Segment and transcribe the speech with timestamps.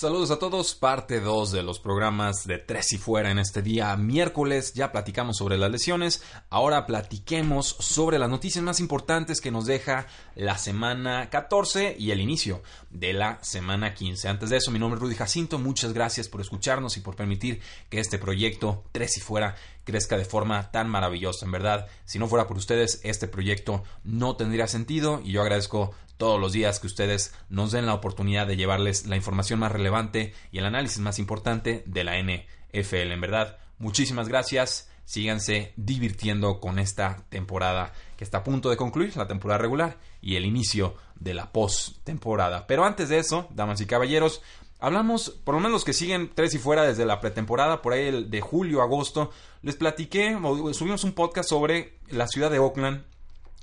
[0.00, 3.94] Saludos a todos, parte 2 de los programas de Tres y Fuera en este día
[3.98, 4.72] miércoles.
[4.72, 10.06] Ya platicamos sobre las lesiones, ahora platiquemos sobre las noticias más importantes que nos deja
[10.34, 14.26] la semana 14 y el inicio de la semana 15.
[14.26, 17.60] Antes de eso, mi nombre es Rudy Jacinto, muchas gracias por escucharnos y por permitir
[17.90, 19.54] que este proyecto Tres y Fuera
[19.84, 21.44] crezca de forma tan maravillosa.
[21.44, 25.94] En verdad, si no fuera por ustedes, este proyecto no tendría sentido y yo agradezco
[26.20, 30.34] todos los días que ustedes nos den la oportunidad de llevarles la información más relevante
[30.52, 33.10] y el análisis más importante de la NFL.
[33.10, 34.90] En verdad, muchísimas gracias.
[35.06, 40.36] Síganse divirtiendo con esta temporada que está a punto de concluir, la temporada regular y
[40.36, 42.66] el inicio de la post-temporada.
[42.66, 44.42] Pero antes de eso, damas y caballeros,
[44.78, 48.24] hablamos, por lo menos los que siguen tres y fuera desde la pretemporada, por ahí
[48.24, 49.30] de julio, agosto,
[49.62, 50.38] les platiqué,
[50.74, 53.04] subimos un podcast sobre la ciudad de Oakland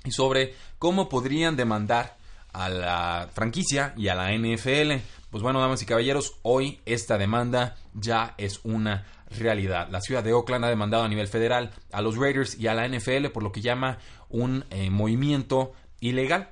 [0.04, 2.17] y sobre cómo podrían demandar
[2.52, 5.02] a la franquicia y a la NFL.
[5.30, 9.88] Pues bueno, damas y caballeros, hoy esta demanda ya es una realidad.
[9.90, 12.88] La ciudad de Oakland ha demandado a nivel federal a los Raiders y a la
[12.88, 16.50] NFL por lo que llama un eh, movimiento ilegal,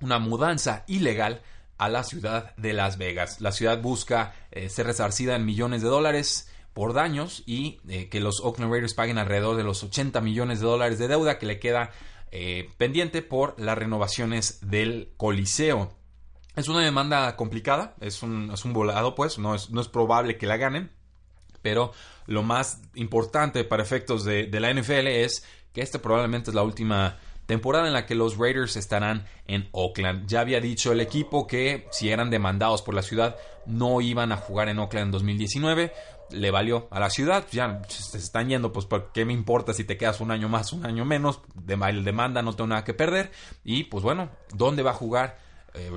[0.00, 1.42] una mudanza ilegal
[1.78, 3.40] a la ciudad de Las Vegas.
[3.40, 8.20] La ciudad busca eh, ser resarcida en millones de dólares por daños y eh, que
[8.20, 11.58] los Oakland Raiders paguen alrededor de los 80 millones de dólares de deuda que le
[11.58, 11.90] queda
[12.30, 15.92] eh, pendiente por las renovaciones del Coliseo.
[16.56, 20.38] Es una demanda complicada, es un, es un volado, pues, no es, no es, probable
[20.38, 20.90] que la ganen,
[21.62, 21.92] pero
[22.26, 26.62] lo más importante para efectos de, de la NFL es que esta probablemente es la
[26.62, 30.26] última temporada en la que los Raiders estarán en Oakland.
[30.26, 34.36] Ya había dicho el equipo que si eran demandados por la ciudad no iban a
[34.36, 35.92] jugar en Oakland en 2019
[36.30, 39.84] le valió a la ciudad, ya se están yendo, pues ¿por qué me importa si
[39.84, 41.40] te quedas un año más, un año menos?
[41.54, 43.30] De el demanda, no tengo nada que perder.
[43.64, 45.38] Y pues bueno, ¿dónde va a jugar
[45.74, 45.90] eh,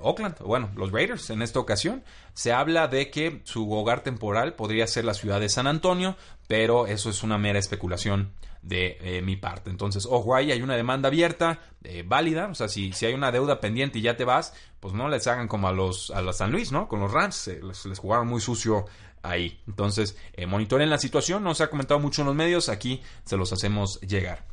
[0.00, 0.38] Oakland?
[0.40, 2.04] Bueno, los Raiders en esta ocasión.
[2.34, 6.16] Se habla de que su hogar temporal podría ser la ciudad de San Antonio,
[6.46, 8.32] pero eso es una mera especulación
[8.62, 9.70] de eh, mi parte.
[9.70, 13.32] Entonces, ojo ahí, hay una demanda abierta, eh, válida, o sea, si, si hay una
[13.32, 16.52] deuda pendiente y ya te vas, pues no les hagan como a los, a San
[16.52, 16.88] Luis, ¿no?
[16.88, 18.86] Con los Rams, les, les, jugaron muy sucio
[19.22, 19.60] ahí.
[19.66, 23.36] Entonces, eh, monitoren la situación, no se ha comentado mucho en los medios, aquí se
[23.36, 24.44] los hacemos llegar.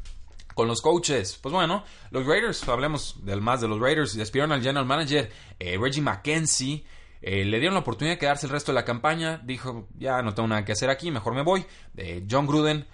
[0.60, 4.62] Con los coaches, pues bueno, los Raiders, hablemos del más de los Raiders, despidieron al
[4.62, 6.84] general manager eh, Reggie McKenzie.
[7.22, 9.38] Eh, le dieron la oportunidad de quedarse el resto de la campaña.
[9.42, 11.66] Dijo, ya no tengo nada que hacer aquí, mejor me voy.
[12.30, 12.86] John Gruden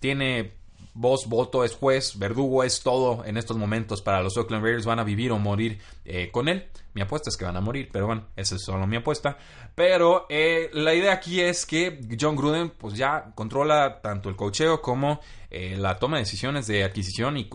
[0.00, 0.57] tiene
[0.98, 4.84] voz, voto, es juez, verdugo es todo en estos momentos para los Oakland Raiders.
[4.84, 6.68] Van a vivir o morir eh, con él.
[6.92, 9.38] Mi apuesta es que van a morir, pero bueno, esa es solo mi apuesta.
[9.76, 14.82] Pero eh, la idea aquí es que John Gruden pues ya controla tanto el cocheo
[14.82, 15.20] como
[15.50, 17.48] eh, la toma de decisiones de adquisición y,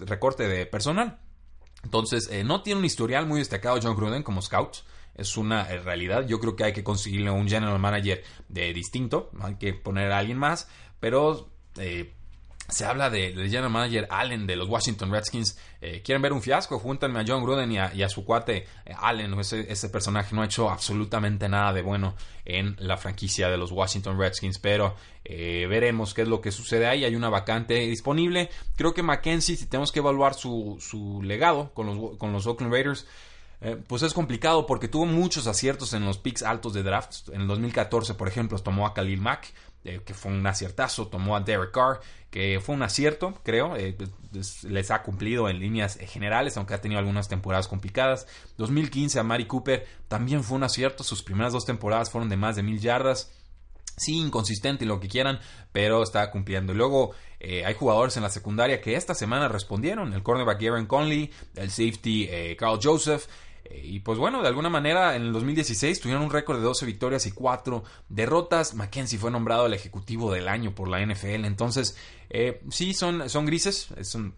[0.00, 1.20] recorte de personal.
[1.84, 4.78] Entonces, no tiene un historial muy destacado John Gruden como scout
[5.14, 6.26] es una realidad.
[6.26, 10.18] Yo creo que hay que conseguirle un general manager de distinto, hay que poner a
[10.18, 10.68] alguien más,
[11.00, 11.50] pero
[12.68, 15.58] se habla de, de, general manager Allen de los Washington Redskins.
[15.80, 16.78] Eh, ¿Quieren ver un fiasco?
[16.78, 19.38] Júntenme a John Gruden y a, su cuate eh, Allen.
[19.40, 22.14] Ese, personaje no ha hecho absolutamente nada de bueno
[22.44, 24.58] en la franquicia de los Washington Redskins.
[24.58, 27.04] Pero eh, veremos qué es lo que sucede ahí.
[27.04, 28.50] Hay una vacante disponible.
[28.76, 32.72] Creo que Mackenzie, si tenemos que evaluar su, su legado con los, con los Oakland
[32.72, 33.06] Raiders,
[33.88, 37.28] pues es complicado porque tuvo muchos aciertos en los picks altos de draft.
[37.30, 39.52] En el 2014, por ejemplo, tomó a Khalil Mack.
[39.84, 43.96] Eh, que fue un aciertazo, tomó a Derek Carr, que fue un acierto, creo, eh,
[44.32, 48.26] pues, les ha cumplido en líneas generales, aunque ha tenido algunas temporadas complicadas.
[48.58, 52.56] 2015 a Mari Cooper también fue un acierto, sus primeras dos temporadas fueron de más
[52.56, 53.32] de mil yardas.
[53.96, 55.40] Sí, inconsistente y lo que quieran,
[55.72, 56.74] pero está cumpliendo.
[56.74, 60.12] Luego eh, hay jugadores en la secundaria que esta semana respondieron.
[60.12, 65.16] El cornerback Aaron Conley, el safety Carl Joseph, eh, y pues bueno, de alguna manera
[65.16, 68.74] en el 2016 tuvieron un récord de 12 victorias y 4 derrotas.
[68.74, 71.44] Mackenzie fue nombrado el ejecutivo del año por la NFL.
[71.44, 71.96] Entonces,
[72.30, 74.34] eh, sí, son, son grises, son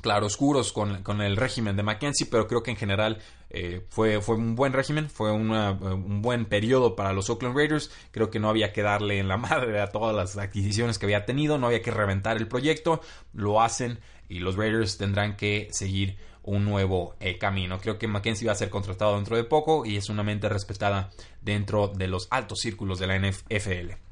[0.00, 3.18] claroscuros con, con el régimen de Mackenzie, pero creo que en general
[3.50, 7.90] eh, fue, fue un buen régimen, fue un buen periodo para los Oakland Raiders.
[8.10, 11.24] Creo que no había que darle en la madre a todas las adquisiciones que había
[11.24, 13.00] tenido, no había que reventar el proyecto.
[13.32, 13.98] Lo hacen
[14.28, 17.78] y los Raiders tendrán que seguir un nuevo eh, camino.
[17.80, 21.10] Creo que McKenzie va a ser contratado dentro de poco y es una mente respetada
[21.42, 24.08] dentro de los altos círculos de la NFL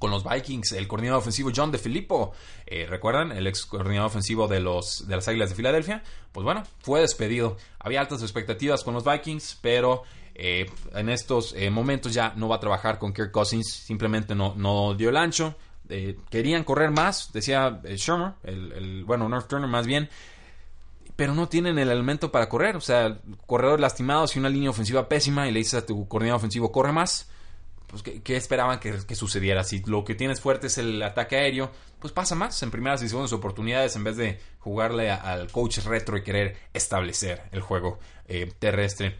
[0.00, 2.32] con los Vikings, el coordinador ofensivo John DeFilippo,
[2.66, 3.30] eh, ¿recuerdan?
[3.32, 6.02] El ex coordinador ofensivo de, los, de las Águilas de Filadelfia,
[6.32, 7.58] pues bueno, fue despedido.
[7.78, 10.02] Había altas expectativas con los Vikings, pero
[10.34, 14.54] eh, en estos eh, momentos ya no va a trabajar con Kirk Cousins, simplemente no,
[14.56, 15.54] no dio el ancho.
[16.30, 20.08] querían correr más, decía Shermer, el, bueno, North Turner más bien,
[21.20, 22.76] pero no tienen el elemento para correr.
[22.76, 26.38] O sea, corredores lastimados y una línea ofensiva pésima y le dices a tu coordinador
[26.38, 27.28] ofensivo, corre más
[27.88, 29.62] pues, ¿qué, esperaban que, sucediera?
[29.62, 33.08] Si lo que tienes fuerte es el ataque aéreo, pues pasa más en primeras y
[33.10, 38.50] segundas oportunidades en vez de jugarle al coach retro y querer establecer el juego eh,
[38.58, 39.16] terrestre.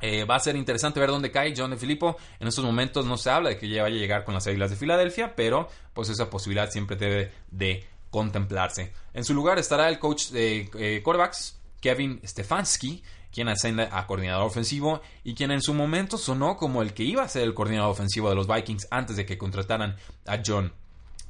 [0.00, 2.16] Eh, va a ser interesante ver dónde cae John de Filippo.
[2.40, 4.70] En estos momentos no se habla de que ya vaya a llegar con las Águilas
[4.70, 8.92] de Filadelfia, pero pues esa posibilidad siempre debe de contemplarse.
[9.12, 13.02] En su lugar estará el coach de eh, quarterbacks, Kevin Stefanski,
[13.32, 17.24] quien asciende a coordinador ofensivo y quien en su momento sonó como el que iba
[17.24, 19.96] a ser el coordinador ofensivo de los Vikings antes de que contrataran
[20.26, 20.72] a John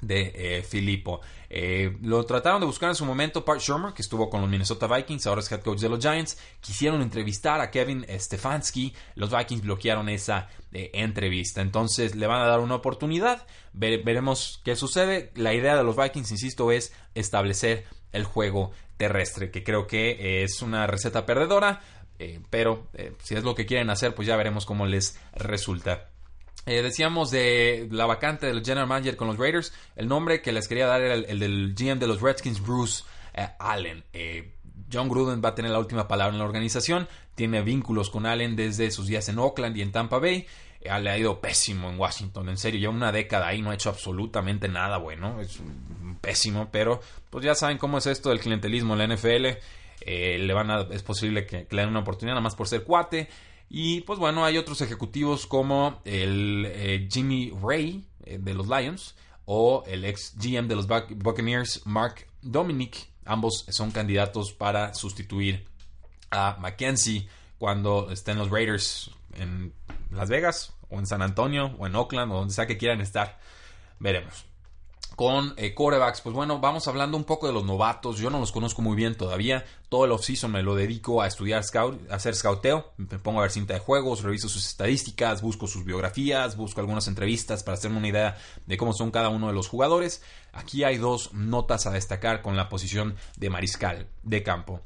[0.06, 1.20] de eh, Filippo.
[1.48, 4.86] Eh, lo trataron de buscar en su momento Pat Shermer, que estuvo con los Minnesota
[4.86, 6.38] Vikings, ahora es head coach de los Giants.
[6.60, 11.60] Quisieron entrevistar a Kevin Stefanski, los Vikings bloquearon esa eh, entrevista.
[11.60, 15.30] Entonces le van a dar una oportunidad, veremos qué sucede.
[15.34, 20.62] La idea de los Vikings, insisto, es establecer el juego terrestre, que creo que es
[20.62, 21.80] una receta perdedora.
[22.18, 26.10] Eh, pero eh, si es lo que quieren hacer, pues ya veremos cómo les resulta.
[26.66, 29.72] Eh, decíamos de la vacante del general manager con los Raiders.
[29.96, 33.04] El nombre que les quería dar era el, del GM de los Redskins, Bruce
[33.58, 34.04] Allen.
[34.92, 37.08] John Gruden va a tener la última palabra en la organización.
[37.34, 40.46] Tiene vínculos con Allen desde sus días en Oakland y en Tampa Bay.
[40.82, 42.48] le ha ido pésimo en Washington.
[42.48, 45.40] En serio, ya una década ahí no ha hecho absolutamente nada bueno.
[45.40, 45.60] Es
[46.20, 47.00] pésimo, pero
[47.30, 49.46] pues ya saben cómo es esto del clientelismo en la NFL.
[50.00, 52.84] Eh, le van a, es posible que, le den una oportunidad nada más por ser
[52.84, 53.28] cuate.
[53.76, 59.16] Y pues bueno, hay otros ejecutivos como el eh, Jimmy Ray eh, de los Lions
[59.46, 63.08] o el ex GM de los Buccaneers, Mark Dominic.
[63.24, 65.66] Ambos son candidatos para sustituir
[66.30, 67.26] a Mackenzie
[67.58, 69.72] cuando estén los Raiders en
[70.12, 73.40] Las Vegas o en San Antonio o en Oakland o donde sea que quieran estar.
[73.98, 74.53] Veremos
[75.16, 78.18] con eh, corebacks, pues bueno, vamos hablando un poco de los novatos.
[78.18, 79.64] Yo no los conozco muy bien todavía.
[79.88, 82.92] Todo el offseason me lo dedico a estudiar scout, a hacer scouteo.
[82.96, 87.06] Me pongo a ver cinta de juegos, reviso sus estadísticas, busco sus biografías, busco algunas
[87.06, 90.22] entrevistas para hacerme una idea de cómo son cada uno de los jugadores.
[90.52, 94.80] Aquí hay dos notas a destacar con la posición de mariscal de campo.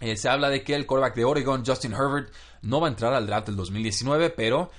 [0.00, 3.14] Eh, se habla de que el coreback de Oregon, Justin Herbert, no va a entrar
[3.14, 4.70] al draft del 2019, pero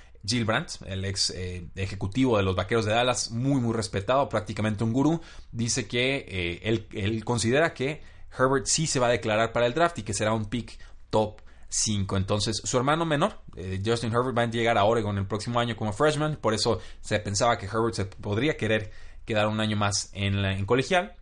[0.45, 4.93] Brandt, el ex eh, ejecutivo de los Vaqueros de Dallas, muy muy respetado, prácticamente un
[4.93, 5.21] gurú,
[5.51, 8.01] dice que eh, él, considera que
[8.37, 10.79] Herbert sí se va a declarar para el draft y que será un pick
[11.09, 12.17] top 5.
[12.17, 15.75] Entonces, su hermano menor, eh, Justin Herbert, va a llegar a Oregon el próximo año
[15.75, 18.91] como freshman, por eso se pensaba que Herbert se podría querer
[19.25, 21.15] quedar un año más en, la, en colegial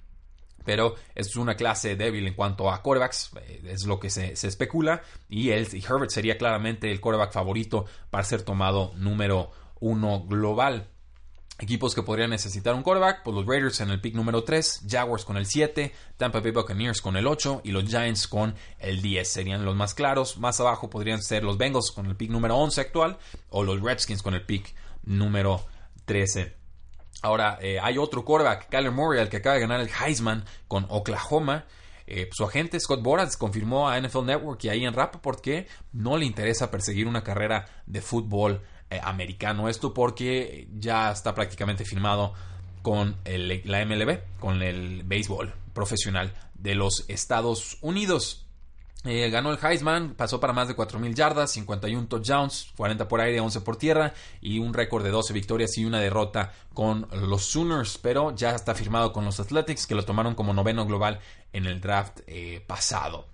[0.64, 5.02] pero es una clase débil en cuanto a corebacks, eh, es lo que se, especula,
[5.30, 10.88] y, él, y Herbert sería claramente el coreback favorito para ser tomado número uno global.
[11.60, 15.24] Equipos que podrían necesitar un quarterback, pues los Raiders en el pick número 3, Jaguars
[15.24, 19.28] con el 7, Tampa Bay Buccaneers con el 8 y los Giants con el 10.
[19.28, 20.40] Serían los más claros.
[20.40, 23.20] Más abajo podrían ser los Bengals con el pick número 11 actual
[23.50, 25.64] o los Redskins con el pick número
[26.06, 26.61] 13.
[27.22, 31.66] Ahora, eh, hay otro quarterback, Kyler Murray, que acaba de ganar el Heisman con Oklahoma.
[32.08, 36.18] Eh, su agente Scott Boras confirmó a NFL Network y ahí en Rappaport que no
[36.18, 39.70] le interesa perseguir una carrera de fútbol eh, americano.
[39.70, 42.34] Esto porque ya está prácticamente firmado
[42.82, 48.48] con la MLB, con el béisbol profesional de los Estados Unidos.
[49.04, 53.40] Eh, ganó el Heisman, pasó para más de 4.000 yardas, 51 touchdowns, 40 por aire,
[53.40, 57.98] 11 por tierra y un récord de 12 victorias y una derrota con los Sooners,
[57.98, 61.20] pero ya está firmado con los Athletics que lo tomaron como noveno global
[61.52, 63.28] en el draft eh, pasado.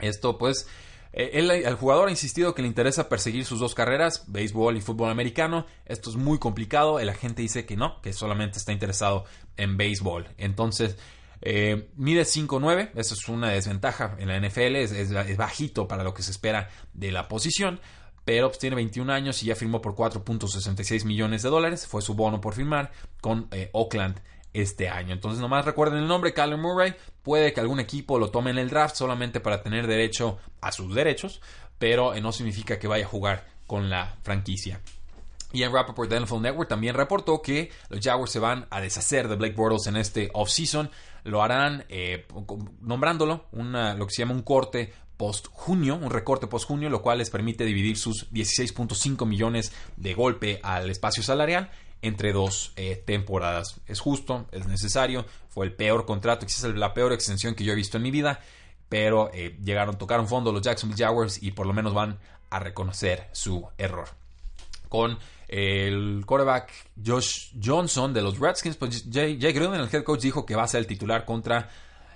[0.00, 0.66] Esto pues,
[1.12, 5.10] eh, el jugador ha insistido que le interesa perseguir sus dos carreras, béisbol y fútbol
[5.10, 5.64] americano.
[5.86, 9.26] Esto es muy complicado, el agente dice que no, que solamente está interesado
[9.56, 10.26] en béisbol.
[10.38, 10.96] Entonces,
[11.40, 16.22] eh, mide 5'9, eso es una desventaja en la NFL, es, bajito para lo que
[16.22, 17.80] se espera de la posición,
[18.24, 22.14] pero pues, tiene 21 años y ya firmó por 4.66 millones de dólares, fue su
[22.14, 22.90] bono por firmar
[23.20, 24.20] con eh, Oakland
[24.52, 25.12] este año.
[25.12, 28.70] Entonces nomás recuerden el nombre, Kyler Murray, puede que algún equipo lo tome en el
[28.70, 31.40] draft solamente para tener derecho a sus derechos,
[31.78, 34.80] pero eh, no significa que vaya a jugar con la franquicia.
[35.52, 39.36] Y en Rappaport NFL Network también reportó que los Jaguars se van a deshacer de
[39.36, 40.90] Blake Bortles en este offseason.
[41.24, 42.26] lo harán eh,
[42.80, 47.02] nombrándolo una, lo que se llama un corte post junio, un recorte post junio, lo
[47.02, 51.70] cual les permite dividir sus 16.5 millones de golpe al espacio salarial
[52.02, 53.80] entre dos eh, temporadas.
[53.86, 57.76] Es justo, es necesario, fue el peor contrato, quizás la peor extensión que yo he
[57.76, 58.40] visto en mi vida,
[58.88, 62.18] pero eh, llegaron, tocaron fondo los Jacksonville Jaguars y por lo menos van
[62.50, 64.08] a reconocer su error.
[64.88, 65.18] Con
[65.48, 66.72] el quarterback
[67.04, 70.68] Josh Johnson de los Redskins, pues Jay, Gruden, el head coach, dijo que va a
[70.68, 71.68] ser el titular contra...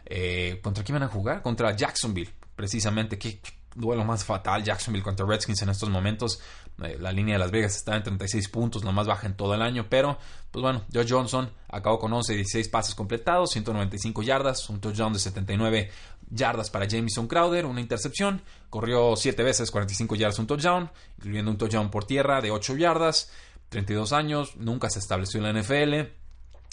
[0.05, 1.43] Eh, ¿Contra quién van a jugar?
[1.43, 3.19] Contra Jacksonville, precisamente.
[3.19, 3.41] Qué
[3.75, 6.41] duelo más fatal Jacksonville contra Redskins en estos momentos.
[6.83, 9.55] Eh, la línea de Las Vegas está en 36 puntos, lo más baja en todo
[9.55, 9.87] el año.
[9.89, 10.19] Pero,
[10.51, 15.19] pues bueno, Josh Johnson acabó con 11 16 pases completados, 195 yardas, un touchdown de
[15.19, 15.91] 79
[16.31, 18.43] yardas para Jameson Crowder, una intercepción.
[18.71, 23.31] Corrió 7 veces, 45 yardas, un touchdown, incluyendo un touchdown por tierra de 8 yardas.
[23.69, 25.95] 32 años, nunca se estableció en la NFL.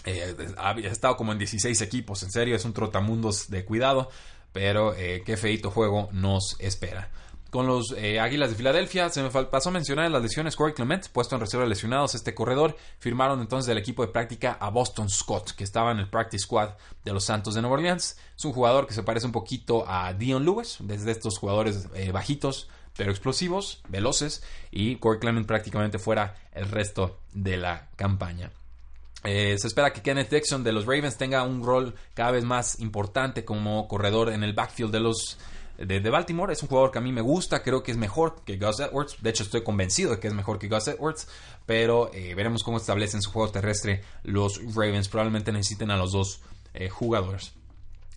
[0.06, 4.10] Eh, ha estado como en 16 equipos, en serio, es un trotamundos de cuidado,
[4.54, 7.10] pero eh, qué feito juego nos espera.
[7.50, 10.56] Con los eh, Águilas de Filadelfia, se me pasó a mencionar las lesiones.
[10.56, 14.58] Corey Clement, puesto en reserva de lesionados, este corredor, firmaron entonces del equipo de práctica
[14.60, 18.18] a Boston Scott, que estaba en el practice squad de los Santos de Nueva Orleans.
[18.38, 22.12] Es un jugador que se parece un poquito a Dion Lewis, desde estos jugadores eh,
[22.12, 28.52] bajitos, pero explosivos, veloces, y Corey Clement prácticamente fuera el resto de la campaña.
[29.24, 32.80] Eh, se espera que Kenneth Dixon de los Ravens tenga un rol cada vez más
[32.80, 35.38] importante como corredor en el backfield de los
[35.86, 36.52] de, Baltimore.
[36.52, 39.18] Es un jugador que a mí me gusta, creo que es mejor que Gus Edwards.
[39.22, 41.28] De hecho, estoy convencido de que es mejor que Gus Edwards.
[41.66, 45.08] Pero eh, veremos cómo establecen su juego terrestre los Ravens.
[45.08, 46.42] Probablemente necesiten a los dos
[46.74, 47.54] eh, jugadores.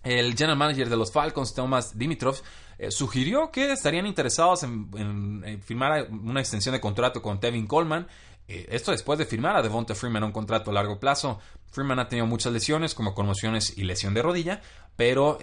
[0.03, 2.35] El general manager de los Falcons, Thomas Dimitrov,
[2.77, 8.07] eh, sugirió que estarían interesados en, firmar una extensión de contrato con Tevin Coleman.
[8.45, 11.39] esto después de firmar a Devonta Freeman un contrato a largo plazo.
[11.71, 14.61] Freeman ha tenido muchas lesiones, como conmociones y lesión de rodilla,
[14.97, 15.39] pero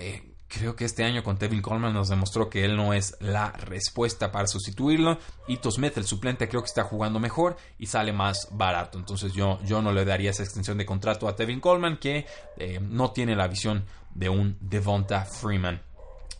[0.52, 4.32] Creo que este año con Tevin Coleman nos demostró que él no es la respuesta
[4.32, 5.16] para sustituirlo.
[5.46, 8.98] Ito Smith, el suplente, creo que está jugando mejor y sale más barato.
[8.98, 12.26] Entonces yo, yo no le daría esa extensión de contrato a Tevin Coleman que
[12.56, 15.82] eh, no tiene la visión de un Devonta Freeman.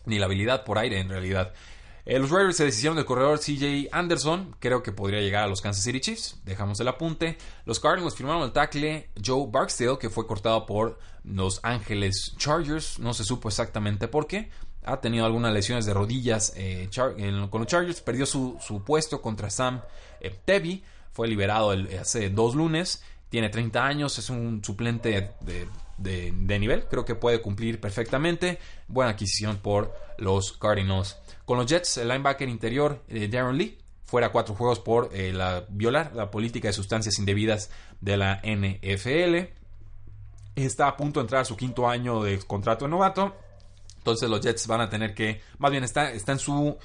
[0.05, 1.53] Ni la habilidad por aire en realidad.
[2.05, 4.55] Eh, los Raiders se decidieron del corredor CJ Anderson.
[4.59, 6.39] Creo que podría llegar a los Kansas City Chiefs.
[6.45, 7.37] Dejamos el apunte.
[7.65, 12.99] Los Cardinals firmaron el tackle Joe Barksdale, que fue cortado por los Ángeles Chargers.
[12.99, 14.49] No se supo exactamente por qué.
[14.83, 16.89] Ha tenido algunas lesiones de rodillas eh,
[17.49, 18.01] con los Chargers.
[18.01, 19.81] Perdió su, puesto contra Sam
[20.19, 20.83] eh, Tevi.
[21.11, 23.03] Fue liberado hace dos lunes.
[23.29, 24.17] Tiene 30 años.
[24.17, 25.67] Es un suplente de,
[26.01, 26.85] nivel.
[26.87, 28.59] Creo que puede cumplir perfectamente.
[28.87, 31.17] Buena adquisición por los Cardinals.
[31.45, 35.65] Con los Jets, el linebacker interior eh, Darren Lee fuera cuatro juegos por eh, la,
[35.69, 39.53] violar la política de sustancias indebidas de la NFL.
[40.55, 43.35] Está a punto de entrar a su quinto año de contrato de novato.
[43.97, 46.77] Entonces los Jets van a tener que, más bien está, está en su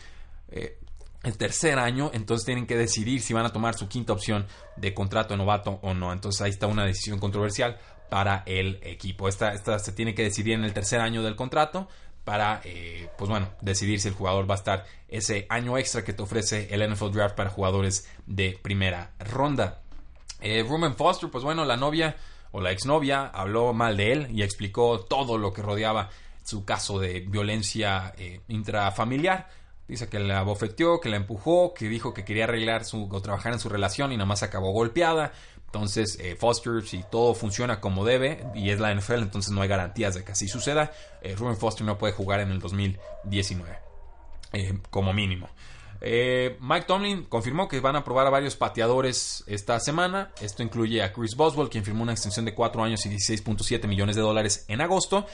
[0.49, 0.79] eh,
[1.27, 4.47] el tercer año, entonces tienen que decidir si van a tomar su quinta opción
[4.77, 6.13] de contrato de novato o no.
[6.13, 9.29] Entonces ahí está una decisión controversial para el equipo.
[9.29, 11.89] Esta, esta se tiene que decidir en el tercer año del contrato
[12.25, 16.13] para, eh, pues bueno, decidir si el jugador va a estar ese año extra que
[16.13, 19.81] te ofrece el NFL Draft para jugadores de primera ronda.
[20.41, 20.65] Eh,
[20.97, 22.17] Foster, pues bueno, la novia
[22.51, 26.11] o la exnovia habló mal de él y explicó todo lo que rodeaba
[26.43, 29.49] su caso de violencia eh, intrafamiliar.
[29.87, 33.53] Dice que la abofeteó, que la empujó, que dijo que quería arreglar su, o trabajar
[33.53, 35.33] en su relación y nada más acabó golpeada.
[35.67, 39.69] Entonces, eh, Foster, si todo funciona como debe, y es la NFL, entonces no hay
[39.69, 40.93] garantías de que así suceda.
[41.21, 43.79] Eh, Ruben Foster no puede jugar en el 2019,
[44.53, 45.49] eh, como mínimo.
[46.01, 50.31] Mike Tomlin confirmó que van a probar a varios pateadores esta semana.
[50.41, 54.15] Esto incluye a Chris Boswell, quien firmó una extensión de 4 años y 16.7 millones
[54.15, 55.27] de dólares en agosto.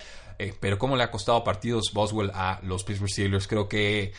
[0.61, 4.13] pero cómo le ha costado partidos Boswell a los Pittsburgh Steelers, creo que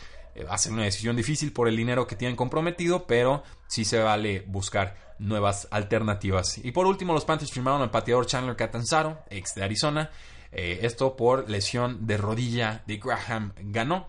[0.48, 4.44] a ser una decisión difícil por el dinero que tienen comprometido, pero sí se vale
[4.46, 6.58] buscar nuevas alternativas.
[6.58, 10.10] Y por último, los Panthers firmaron al pateador Chandler Catanzaro, ex de Arizona.
[10.52, 14.08] Eh, esto por lesión de rodilla de Graham ganó.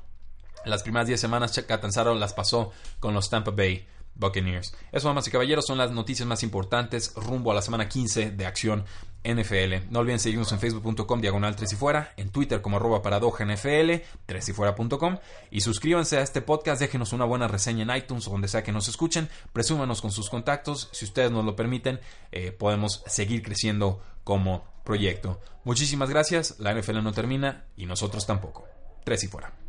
[0.66, 4.76] Las primeras 10 semanas Catanzaro las pasó con los Tampa Bay Buccaneers.
[4.92, 8.46] Eso, damas y caballeros, son las noticias más importantes rumbo a la semana 15 de
[8.46, 8.86] acción
[9.26, 9.92] NFL.
[9.92, 14.04] No olviden seguirnos en facebook.com diagonal 3 y fuera, en Twitter como arroba paradoja NFL,
[14.26, 15.18] 3 y fuera.com
[15.52, 18.72] y suscríbanse a este podcast, déjenos una buena reseña en iTunes o donde sea que
[18.72, 22.00] nos escuchen, presúmanos con sus contactos, si ustedes nos lo permiten,
[22.32, 25.42] eh, podemos seguir creciendo como proyecto.
[25.64, 28.68] Muchísimas gracias, la NFL no termina y nosotros tampoco.
[29.04, 29.65] 3 y fuera.